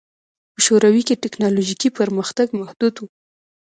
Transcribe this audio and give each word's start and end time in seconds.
په 0.53 0.59
شوروي 0.65 1.03
کې 1.07 1.21
ټکنالوژیکي 1.23 1.89
پرمختګ 1.99 2.47
محدود 2.59 2.95
و 2.97 3.03